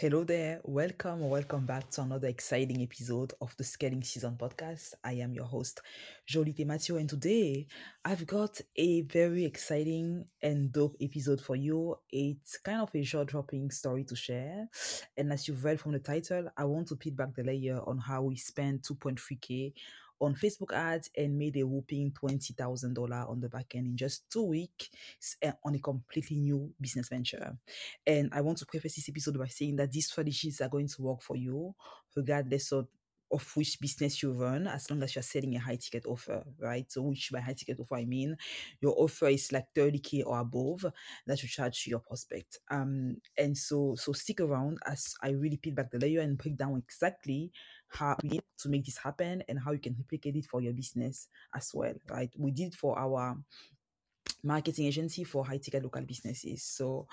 [0.00, 0.62] Hello there.
[0.64, 4.94] Welcome welcome back to another exciting episode of the Scaling Season podcast.
[5.04, 5.82] I am your host,
[6.26, 7.66] Joly Tematio, and today
[8.02, 11.96] I've got a very exciting and dope episode for you.
[12.10, 14.70] It's kind of a jaw dropping story to share.
[15.18, 17.98] And as you've read from the title, I want to peel back the layer on
[17.98, 19.74] how we spent 2.3k
[20.20, 24.44] on Facebook ads and made a whooping $20,000 on the back end in just two
[24.44, 24.90] weeks
[25.42, 27.56] eh, on a completely new business venture.
[28.06, 31.02] And I want to preface this episode by saying that these strategies are going to
[31.02, 31.74] work for you
[32.16, 32.88] regardless of
[33.32, 36.90] of which business you run as long as you're selling a high ticket offer, right?
[36.90, 38.36] So, which by high ticket offer, I mean
[38.80, 40.84] your offer is like 30k or above
[41.26, 42.58] that you charge your prospect.
[42.70, 46.56] Um, and so, so stick around as I really peel back the layer and break
[46.56, 47.52] down exactly
[47.90, 51.70] how to make this happen and how you can replicate it for your business as
[51.74, 52.30] well, right?
[52.38, 53.36] We did for our
[54.42, 56.62] marketing agency for high ticket local businesses.
[56.62, 57.06] So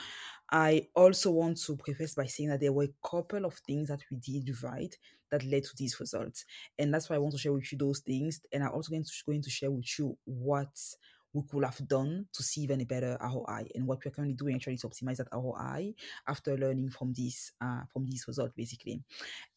[0.51, 4.01] I also want to preface by saying that there were a couple of things that
[4.09, 4.95] we did right
[5.31, 6.45] that led to these results.
[6.79, 8.39] And that's why I want to share with you those things.
[8.53, 10.69] And I'm also going to going to share with you what
[11.37, 14.55] we could have done to see even a better ROI and what we're currently doing
[14.55, 15.93] actually to optimize that ROI
[16.27, 19.01] after learning from this uh, from these results basically.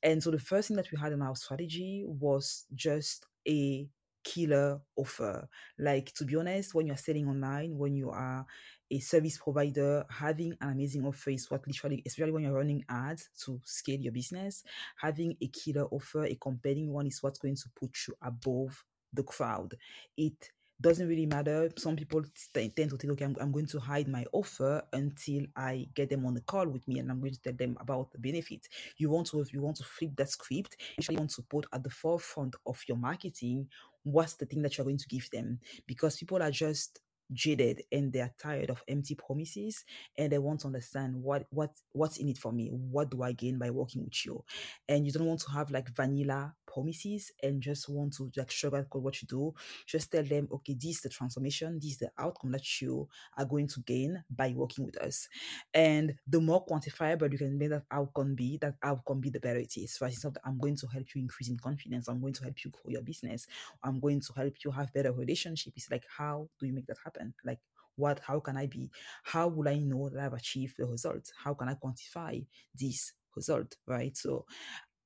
[0.02, 3.88] And so the first thing that we had in our strategy was just a
[4.22, 5.48] killer offer.
[5.78, 8.46] Like to be honest, when you're selling online, when you are
[8.90, 13.30] a service provider, having an amazing offer is what literally, especially when you're running ads
[13.44, 14.64] to scale your business,
[14.96, 19.22] having a killer offer, a compelling one is what's going to put you above the
[19.22, 19.74] crowd.
[20.16, 21.70] It doesn't really matter.
[21.76, 22.22] Some people
[22.54, 26.26] tend to think, okay, I'm, I'm going to hide my offer until I get them
[26.26, 28.68] on the call with me and I'm going to tell them about the benefit.
[28.96, 31.90] You want to, you want to flip that script, you want to put at the
[31.90, 33.68] forefront of your marketing
[34.04, 37.00] what's the thing that you're going to give them because people are just
[37.32, 39.84] jaded and they're tired of empty promises
[40.18, 43.30] and they want to understand what what what's in it for me what do i
[43.30, 44.42] gain by working with you
[44.88, 49.02] and you don't want to have like vanilla promises and just want to like sugarcoat
[49.02, 49.54] what you do.
[49.86, 53.44] Just tell them okay this is the transformation this is the outcome that you are
[53.44, 55.28] going to gain by working with us.
[55.74, 59.58] And the more quantifiable you can make that outcome be that outcome be the better
[59.58, 59.98] it is.
[60.00, 62.08] It's not i'm going to help you increase in confidence.
[62.08, 63.46] I'm going to help you grow your business.
[63.84, 65.74] I'm going to help you have better relationship.
[65.76, 67.34] It's like how do you make that happen happen?
[67.44, 67.58] Like,
[67.96, 68.90] what, how can I be,
[69.24, 71.30] how will I know that I've achieved the result?
[71.42, 72.44] How can I quantify
[72.74, 74.16] this result, right?
[74.16, 74.46] So,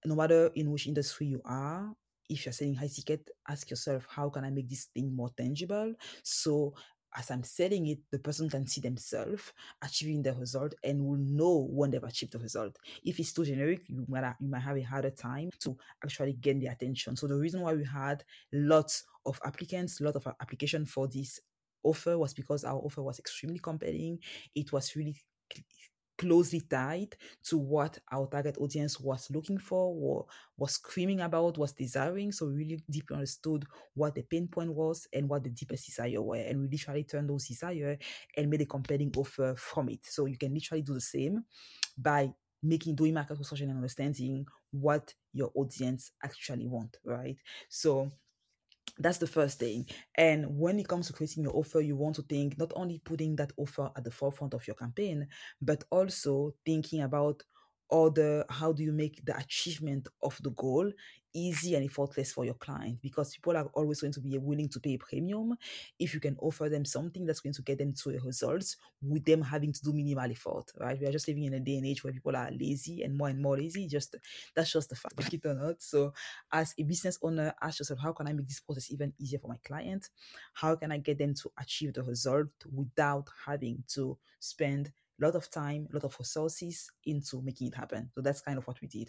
[0.05, 1.95] no matter in which industry you are,
[2.29, 5.95] if you're selling high ticket, ask yourself, how can I make this thing more tangible?
[6.23, 6.75] So,
[7.17, 11.69] as I'm selling it, the person can see themselves achieving the result and will know
[11.71, 12.77] when they've achieved the result.
[13.05, 16.59] If it's too generic, you might you might have a harder time to actually gain
[16.59, 17.15] the attention.
[17.17, 21.39] So the reason why we had lots of applicants, lot of application for this
[21.85, 24.19] offer was because our offer was extremely compelling.
[24.55, 25.17] It was really
[26.19, 30.27] closely tied to what our target audience was looking for, or
[30.57, 32.33] was screaming about, was desiring.
[32.33, 33.65] So we really deeply understood
[33.95, 36.37] what the pain point was and what the deepest desire were.
[36.37, 37.99] And we literally turned those desire
[38.37, 40.05] and made a compelling offer from it.
[40.07, 41.45] So you can literally do the same
[41.97, 42.33] by
[42.63, 47.37] making doing market research and understanding what your audience actually want, right?
[47.69, 48.11] So
[48.99, 49.87] that's the first thing.
[50.17, 53.37] And when it comes to creating your offer, you want to think not only putting
[53.37, 55.27] that offer at the forefront of your campaign,
[55.61, 57.43] but also thinking about
[57.91, 60.91] other how do you make the achievement of the goal
[61.35, 62.99] easy and effortless for your client?
[63.03, 65.57] Because people are always going to be willing to pay a premium
[65.99, 69.25] if you can offer them something that's going to get them to a results with
[69.25, 70.99] them having to do minimal effort right?
[71.01, 73.29] We are just living in a day and age where people are lazy and more
[73.29, 73.87] and more lazy.
[73.87, 74.17] Just
[74.55, 75.83] that's just the fact like it or not.
[75.83, 76.13] So
[76.53, 79.49] as a business owner ask yourself how can i make this process even easier for
[79.49, 80.09] my client?
[80.55, 85.35] How can i get them to achieve the result without having to spend a lot
[85.35, 88.11] of time, a lot of resources into making it happen.
[88.15, 89.09] So that's kind of what we did.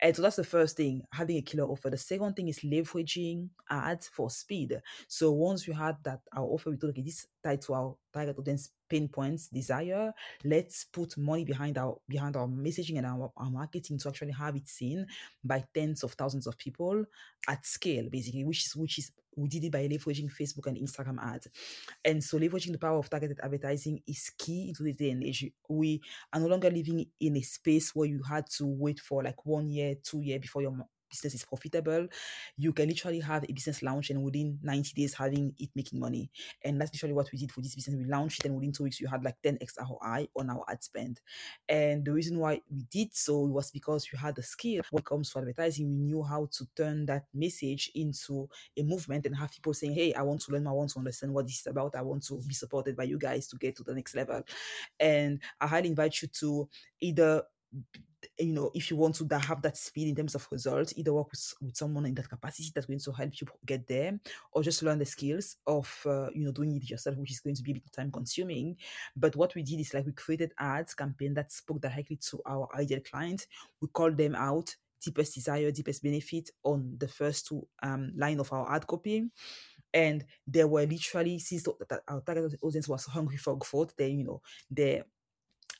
[0.00, 1.90] And so that's the first thing, having a killer offer.
[1.90, 4.80] The second thing is leveraging ads for speed.
[5.08, 8.38] So once we had that our offer, we thought, okay, this tied to our target
[8.38, 10.12] audience pain points desire
[10.44, 14.56] let's put money behind our behind our messaging and our, our marketing to actually have
[14.56, 15.06] it seen
[15.44, 17.04] by tens of thousands of people
[17.48, 21.18] at scale basically which is which is we did it by leveraging facebook and instagram
[21.22, 21.48] ads.
[22.04, 25.50] And so leveraging the power of targeted advertising is key into the day and age.
[25.68, 26.00] We
[26.32, 29.68] are no longer living in a space where you had to wait for like one
[29.68, 30.76] year two year before your
[31.10, 32.06] business is profitable,
[32.56, 36.30] you can literally have a business launch and within 90 days having it making money.
[36.64, 37.96] And that's literally what we did for this business.
[37.96, 40.82] We launched it and within two weeks you had like 10x ROI on our ad
[40.82, 41.20] spend.
[41.68, 45.04] And the reason why we did so was because we had the skill when it
[45.04, 45.88] comes to advertising.
[45.88, 50.14] We knew how to turn that message into a movement and have people saying, Hey,
[50.14, 51.94] I want to learn, I want to understand what this is about.
[51.94, 54.42] I want to be supported by you guys to get to the next level.
[54.98, 56.68] And I highly invite you to
[57.00, 57.42] either
[58.38, 61.30] you know, if you want to have that speed in terms of results, either work
[61.30, 64.18] with, with someone in that capacity that's going to help you get there,
[64.52, 67.56] or just learn the skills of, uh, you know, doing it yourself, which is going
[67.56, 68.76] to be a bit time consuming.
[69.16, 72.68] But what we did is like we created ads campaign that spoke directly to our
[72.74, 73.46] ideal client.
[73.80, 78.52] We called them out, deepest desire, deepest benefit on the first two um, line of
[78.52, 79.30] our ad copy
[79.92, 81.66] and they were literally since
[82.06, 84.40] our target audience was hungry for growth they you know
[84.70, 85.02] they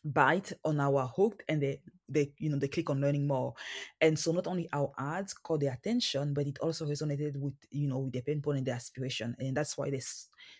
[0.05, 3.55] bite on our hook and they they you know they click on learning more.
[4.01, 7.89] And so not only our ads caught their attention but it also resonated with you
[7.89, 9.37] know with the pain point and the aspiration.
[9.39, 10.01] And that's why they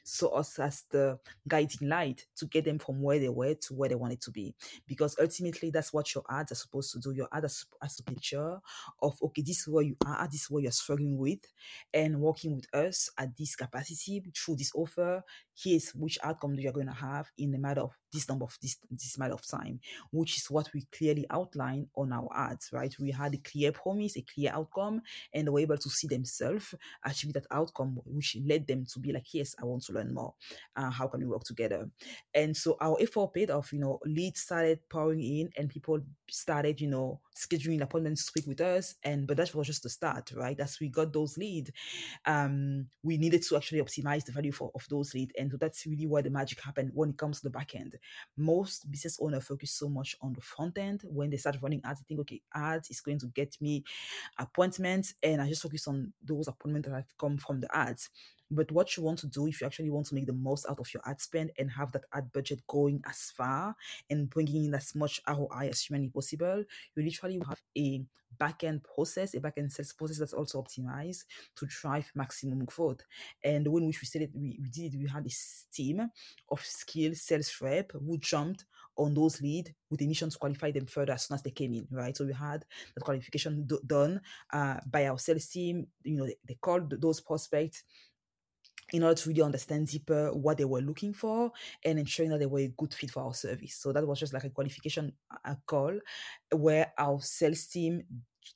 [0.05, 1.19] saw us as the
[1.49, 4.55] guiding light to get them from where they were to where they wanted to be.
[4.87, 7.13] Because ultimately that's what your ads are supposed to do.
[7.13, 8.61] Your ads are supposed to picture
[9.03, 11.41] of okay this is where you are this is where you're struggling with
[11.93, 15.23] and working with us at this capacity through this offer
[15.57, 18.79] here's which outcome you're going to have in a matter of this number of this
[18.91, 19.81] this matter of time
[20.11, 22.95] which is what we clearly outline on our ads, right?
[22.99, 25.03] We had a clear promise, a clear outcome,
[25.35, 29.13] and they were able to see themselves achieve that outcome, which led them to be
[29.13, 30.35] like, yes, I want to learn more.
[30.77, 31.89] Uh, how can we work together?
[32.35, 36.81] And so our effort paid off, you know, leads started pouring in and people started,
[36.81, 38.95] you know, scheduling appointments to speak with us.
[39.05, 40.59] And but that was just the start, right?
[40.59, 41.71] As we got those leads,
[42.27, 45.33] um, we needed to actually optimize the value for, of those leads.
[45.39, 47.97] And so that's really where the magic happened when it comes to the back end.
[48.37, 52.01] Most business owners focus so much on the front end when they start running ads,
[52.01, 53.85] I think, okay, ads is going to get me
[54.39, 55.15] appointments.
[55.23, 58.11] And I just focus on those appointments that have come from the ads.
[58.51, 60.81] But what you want to do if you actually want to make the most out
[60.81, 63.75] of your ad spend and have that ad budget going as far
[64.09, 66.65] and bringing in as much ROI as humanly possible,
[66.97, 68.03] you literally have a
[68.39, 71.25] back-end process, a back-end sales process that's also optimized
[71.57, 73.01] to drive maximum growth.
[73.43, 75.67] And the way in which we said it, we, we did it, we had this
[75.73, 76.09] team
[76.51, 78.65] of skilled sales rep who jumped
[78.97, 81.73] on those leads with a mission to qualify them further as soon as they came
[81.75, 82.17] in, right?
[82.17, 82.65] So we had
[82.95, 84.21] that qualification do- done
[84.53, 85.87] uh, by our sales team.
[86.03, 87.85] You know, they, they called those prospects
[88.93, 91.51] in order to really understand deeper what they were looking for
[91.85, 93.75] and ensuring that they were a good fit for our service.
[93.75, 95.13] So that was just like a qualification
[95.45, 95.99] a call
[96.53, 98.03] where our sales team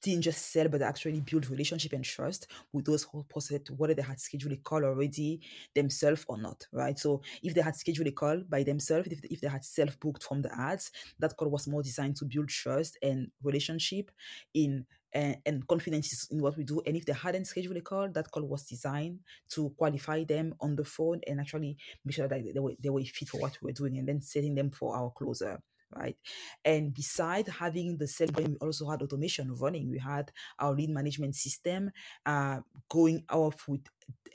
[0.03, 4.03] didn't just sell but actually build relationship and trust with those who prospect whether they
[4.03, 5.41] had scheduled a call already
[5.75, 9.41] themselves or not right so if they had scheduled a call by themselves if, if
[9.41, 13.31] they had self-booked from the ads that call was more designed to build trust and
[13.43, 14.11] relationship
[14.55, 16.83] in and, and confidence in what we do.
[16.85, 19.21] And if they hadn't scheduled a call, that call was designed
[19.51, 23.03] to qualify them on the phone and actually make sure that they were, they were
[23.03, 25.61] fit for what we were doing and then setting them for our closer
[25.97, 26.17] right?
[26.65, 29.91] And beside having the sales, we also had automation running.
[29.91, 31.91] We had our lead management system
[32.27, 33.83] uh, going off with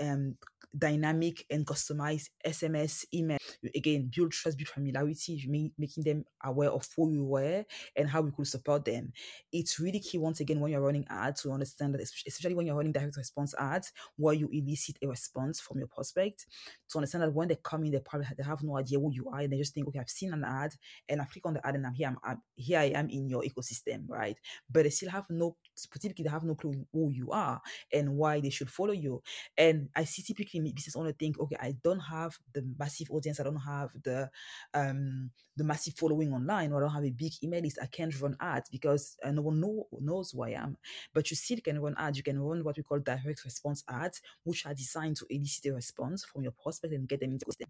[0.01, 0.35] um,
[0.77, 3.37] dynamic and customized SMS, email.
[3.75, 8.31] Again, build trust, build familiarity, making them aware of who you were and how we
[8.31, 9.11] could support them.
[9.51, 12.75] It's really key once again when you're running ads to understand that, especially when you're
[12.75, 16.45] running direct response ads, where you elicit a response from your prospect,
[16.89, 19.29] to understand that when they come in, they probably they have no idea who you
[19.29, 20.73] are, and they just think, okay, I've seen an ad,
[21.07, 22.07] and I click on the ad, and I'm here.
[22.07, 22.79] I'm, I'm here.
[22.79, 24.37] I am in your ecosystem, right?
[24.71, 27.61] But they still have no, typically they have no clue who you are
[27.93, 29.21] and why they should follow you.
[29.57, 33.43] And I see typically business owner think, okay, I don't have the massive audience, I
[33.43, 34.29] don't have the
[34.73, 38.17] um the massive following online, or I don't have a big email list, I can't
[38.21, 40.77] run ads because uh, no one know, knows who I am.
[41.13, 42.17] But you still can run ads.
[42.17, 45.73] You can run what we call direct response ads, which are designed to elicit a
[45.73, 47.65] response from your prospect and get them into the.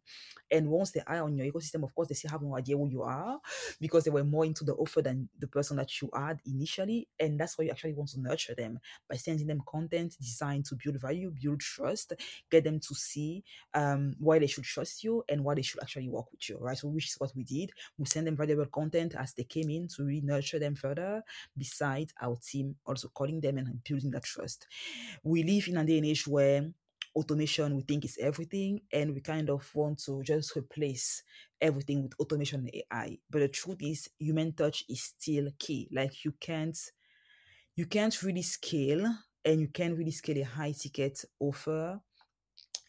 [0.52, 2.88] And once they are on your ecosystem, of course, they still have no idea who
[2.90, 3.40] you are
[3.80, 7.08] because they were more into the offer than the person that you are initially.
[7.20, 8.80] And that's why you actually want to nurture them
[9.10, 12.14] by sending them content designed to build value, build trust,
[12.52, 13.44] get them to see
[13.74, 16.78] um, why they should trust you and why they should actually work with you, right?
[16.78, 17.72] So, which is what we did.
[17.98, 21.24] We send them valuable content as they came in to really nurture them further,
[21.58, 24.68] beside our team also calling them and building that trust.
[25.24, 26.72] We live in a day and age where
[27.16, 31.24] automation we think is everything and we kind of want to just replace
[31.60, 33.18] everything with automation and AI.
[33.30, 35.90] But the truth is human touch is still key.
[35.92, 36.78] Like you can't
[37.76, 39.06] you can't really scale
[39.46, 42.00] and you can't really scale a high ticket offer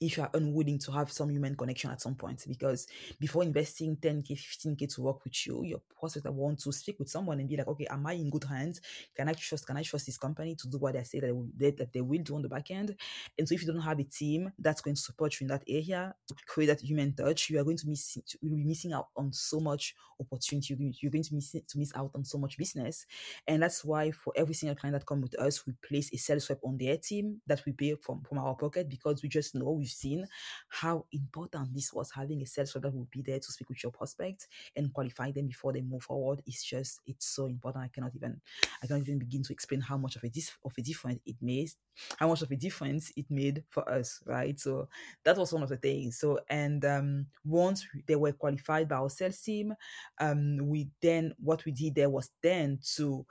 [0.00, 2.42] if you are unwilling to have some human connection at some point.
[2.48, 2.86] Because
[3.18, 7.38] before investing 10k, 15k to work with you, your prospect want to speak with someone
[7.38, 8.80] and be like, okay, am I in good hands?
[9.14, 9.66] Can I trust?
[9.66, 12.00] Can I trust this company to do what I say that they will, that they
[12.00, 12.96] will do on the back end?
[13.38, 15.64] And so, if you don't have a team that's going to support you in that
[15.68, 18.16] area, to create that human touch, you are going to miss.
[18.40, 20.76] You will be missing out on so much opportunity.
[21.00, 23.04] You're going to miss to miss out on so much business,
[23.46, 26.48] and that's why for every single client that come with us, we place a sales
[26.48, 29.72] rep on their team that we pay from from our pocket because we just know
[29.72, 30.26] we've we've seen
[30.68, 33.92] how important this was having a sales rep that be there to speak with your
[33.92, 36.42] prospects and qualify them before they move forward.
[36.46, 37.84] It's just it's so important.
[37.84, 38.40] I cannot even
[38.82, 41.36] I cannot even begin to explain how much of a dis- of a difference it
[41.40, 41.70] made,
[42.18, 44.58] how much of a difference it made for us, right?
[44.58, 44.88] So
[45.24, 46.18] that was one of the things.
[46.18, 49.74] So and um, once they were qualified by our sales team,
[50.18, 53.26] um, we then what we did there was then to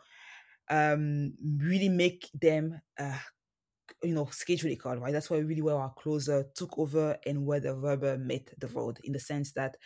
[0.72, 3.18] um really make them uh
[4.04, 5.14] you know, schedule call, right?
[5.14, 8.76] That's why really where our closer took over and where the rubber met the mm.
[8.76, 9.78] road in the sense that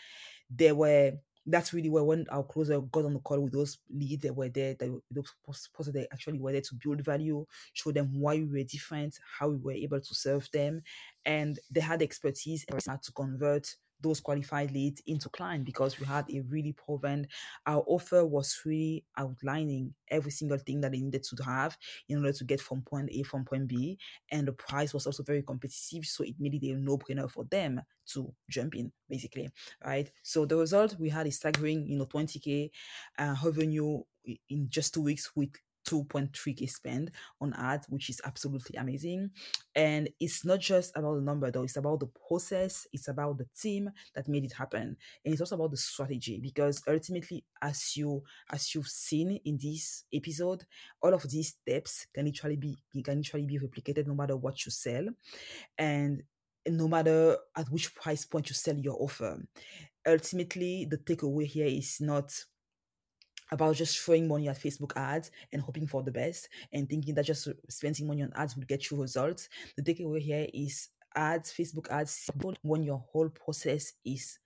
[0.50, 1.13] there were
[1.45, 4.50] that's really where when our closer got on the call with those leads that were
[4.50, 8.45] there, that those supposed they actually were there to build value, show them why we
[8.45, 10.81] were different, how we were able to serve them,
[11.25, 13.67] and they had expertise and to convert
[14.03, 17.27] those qualified leads into client because we had a really proven
[17.65, 21.77] our offer was really outlining every single thing that they needed to have
[22.10, 23.98] in order to get from point A from point B
[24.31, 27.81] and the price was also very competitive so it made it a no-brainer for them
[28.05, 29.50] to jump in basically
[29.83, 30.12] right?
[30.22, 32.69] So the result we had a staggering you know 20k
[33.17, 34.03] uh, revenue
[34.50, 35.50] in just two weeks with
[35.87, 37.11] 2.3k spend
[37.41, 39.31] on ads which is absolutely amazing.
[39.75, 41.63] And it's not just about the number though.
[41.63, 42.87] It's about the process.
[42.93, 44.97] It's about the team that made it happen.
[45.23, 50.03] And it's also about the strategy because ultimately as you as you've seen in this
[50.13, 50.63] episode
[51.01, 54.71] all of these steps can literally be can literally be replicated no matter what you
[54.71, 55.05] sell
[55.77, 56.23] and
[56.67, 59.41] no matter at which price point you sell your offer.
[60.07, 62.33] Ultimately the takeaway here is not
[63.51, 67.25] about just throwing money at Facebook ads and hoping for the best and thinking that
[67.25, 69.50] just spending money on ads would get you results.
[69.77, 72.29] The takeaway here is ads, Facebook ads,
[72.62, 74.39] when your whole process is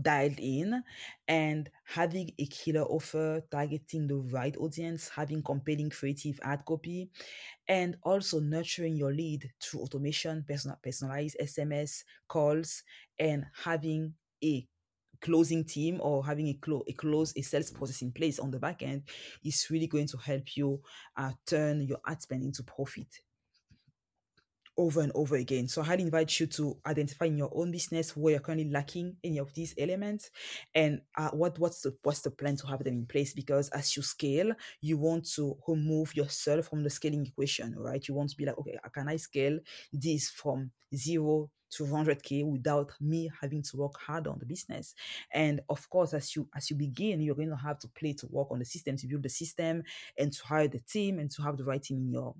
[0.00, 0.82] dialed in
[1.26, 7.10] and having a killer offer targeting the right audience having compelling creative ad copy
[7.68, 12.82] and also nurturing your lead through automation personal, personalized sms calls
[13.18, 14.14] and having
[14.44, 14.66] a
[15.20, 18.58] closing team or having a, clo- a close a sales process in place on the
[18.58, 19.02] back end
[19.44, 20.80] is really going to help you
[21.16, 23.20] uh, turn your ad spend into profit
[24.80, 25.68] over and over again.
[25.68, 29.14] So I highly invite you to identify in your own business where you're currently lacking
[29.22, 30.30] any of these elements
[30.74, 33.94] and uh, what what's the what's the plan to have them in place because as
[33.94, 38.08] you scale, you want to remove yourself from the scaling equation, right?
[38.08, 39.58] You want to be like, okay, can I scale
[39.92, 44.92] this from zero to 100k without me having to work hard on the business
[45.32, 48.26] and of course as you as you begin you're going to have to play to
[48.28, 49.80] work on the system to build the system
[50.18, 52.34] and to hire the team and to have the right team in your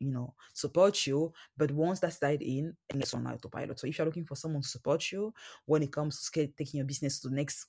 [0.00, 3.78] you know support you but once that's died in and it's on autopilot.
[3.78, 5.32] So if you're looking for someone to support you
[5.66, 7.66] when it comes to taking your business to the next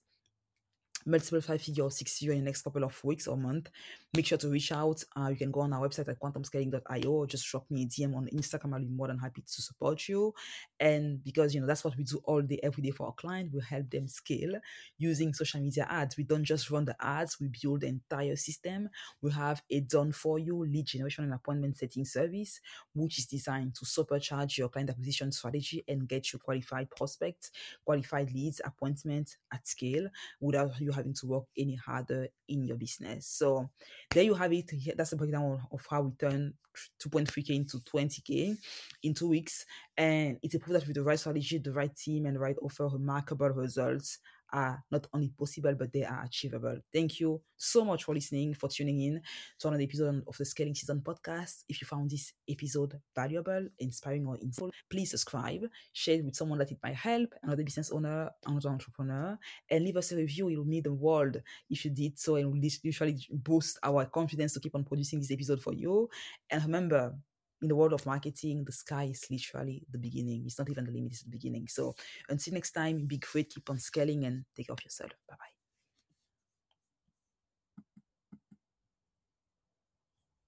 [1.06, 3.70] multiple five figure or six figure in the next couple of weeks or month,
[4.16, 5.04] make sure to reach out.
[5.16, 8.16] Uh, you can go on our website at quantumscaling.io or just drop me a DM
[8.16, 8.74] on Instagram.
[8.74, 10.34] I'll be more than happy to support you.
[10.80, 13.52] And because, you know, that's what we do all day, every day for our client.
[13.54, 14.60] We help them scale
[14.98, 16.18] using social media ads.
[16.18, 18.90] We don't just run the ads, we build the entire system.
[19.22, 22.60] We have a done for you lead generation and appointment setting service,
[22.94, 27.52] which is designed to supercharge your client acquisition strategy and get you qualified prospects,
[27.86, 30.08] qualified leads, appointments at scale
[30.40, 33.28] without you having to work any harder in your business.
[33.28, 33.70] So
[34.12, 34.72] there you have it.
[34.96, 36.54] That's a breakdown of how we turn
[37.04, 38.56] 2.3k into 20k
[39.04, 39.66] in two weeks.
[39.98, 42.56] And it's a proof that with the right strategy, the right team, and the right
[42.62, 44.20] offer, remarkable results
[44.52, 46.78] are not only possible, but they are achievable.
[46.94, 49.22] Thank you so much for listening, for tuning in
[49.60, 51.64] to another episode of the Scaling Season podcast.
[51.68, 55.64] If you found this episode valuable, inspiring, or insightful, please subscribe,
[55.94, 59.38] share it with someone that it might help, another business owner, another entrepreneur,
[59.70, 60.50] and leave us a review.
[60.50, 61.38] It will mean the world
[61.70, 65.32] if you did so, and will literally boost our confidence to keep on producing this
[65.32, 66.10] episode for you.
[66.50, 67.16] And remember,
[67.62, 70.44] in the world of marketing, the sky is literally the beginning.
[70.46, 71.68] It's not even the limit, it's the beginning.
[71.68, 71.96] So
[72.30, 75.12] until next time, be great, keep on scaling and take care of yourself.
[75.28, 75.59] Bye bye.